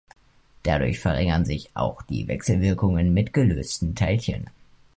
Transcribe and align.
Dadurch 0.63 0.97
verringern 0.99 1.45
sich 1.45 1.69
auch 1.75 2.01
die 2.01 2.27
Wechselwirkungen 2.27 3.13
mit 3.13 3.33
gelösten 3.33 3.93
Teilchen. 3.93 4.49